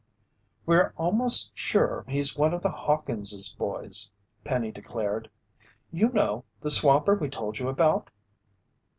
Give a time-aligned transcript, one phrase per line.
[0.65, 4.09] "We're almost sure he's one of the Hawkins' boys,"
[4.43, 5.29] Penny declared.
[5.91, 8.09] "You know, the swamper we told you about."